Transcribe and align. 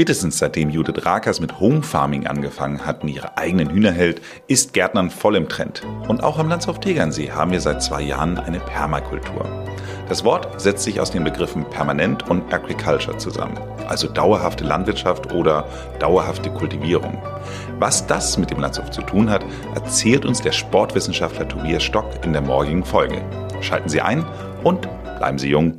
Spätestens 0.00 0.38
seitdem 0.38 0.70
Judith 0.70 1.04
Rakers 1.04 1.40
mit 1.40 1.60
Home 1.60 1.82
Farming 1.82 2.26
angefangen 2.26 2.86
hat 2.86 3.02
und 3.02 3.08
ihre 3.08 3.36
eigenen 3.36 3.68
Hühner 3.68 3.92
hält, 3.92 4.22
ist 4.46 4.72
Gärtnern 4.72 5.10
voll 5.10 5.36
im 5.36 5.46
Trend. 5.46 5.82
Und 6.08 6.22
auch 6.22 6.38
am 6.38 6.48
Landshof 6.48 6.80
Tegernsee 6.80 7.32
haben 7.32 7.52
wir 7.52 7.60
seit 7.60 7.82
zwei 7.82 8.00
Jahren 8.00 8.38
eine 8.38 8.60
Permakultur. 8.60 9.44
Das 10.08 10.24
Wort 10.24 10.58
setzt 10.58 10.84
sich 10.84 11.00
aus 11.00 11.10
den 11.10 11.22
Begriffen 11.22 11.68
permanent 11.68 12.30
und 12.30 12.50
agriculture 12.50 13.18
zusammen, 13.18 13.58
also 13.88 14.08
dauerhafte 14.08 14.64
Landwirtschaft 14.64 15.34
oder 15.34 15.68
dauerhafte 15.98 16.48
Kultivierung. 16.48 17.20
Was 17.78 18.06
das 18.06 18.38
mit 18.38 18.50
dem 18.50 18.60
Landshof 18.60 18.90
zu 18.90 19.02
tun 19.02 19.28
hat, 19.28 19.44
erzählt 19.74 20.24
uns 20.24 20.40
der 20.40 20.52
Sportwissenschaftler 20.52 21.46
Tobias 21.46 21.82
Stock 21.82 22.06
in 22.24 22.32
der 22.32 22.40
morgigen 22.40 22.86
Folge. 22.86 23.20
Schalten 23.60 23.90
Sie 23.90 24.00
ein 24.00 24.24
und 24.64 24.88
bleiben 25.18 25.36
Sie 25.36 25.50
jung. 25.50 25.68